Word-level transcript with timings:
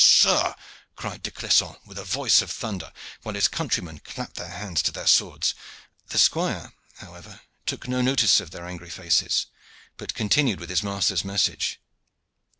"Sir!" 0.03 0.55
cried 0.95 1.21
De 1.21 1.29
Clisson, 1.29 1.75
with 1.85 1.99
a 1.99 2.03
voice 2.03 2.41
of 2.41 2.49
thunder, 2.49 2.91
while 3.21 3.35
his 3.35 3.47
countrymen 3.47 3.99
clapped 3.99 4.33
their 4.35 4.49
hands 4.49 4.81
to 4.81 4.91
their 4.91 5.05
swords. 5.05 5.53
The 6.07 6.17
squire, 6.17 6.73
however, 6.97 7.41
took 7.67 7.87
no 7.87 8.01
notice 8.01 8.39
of 8.39 8.49
their 8.49 8.65
angry 8.65 8.89
faces, 8.89 9.45
but 9.97 10.15
continued 10.15 10.59
with 10.59 10.71
his 10.71 10.81
master's 10.81 11.23
message. 11.23 11.79